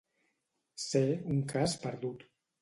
[0.83, 1.03] Ser
[1.35, 2.27] un cas perdut.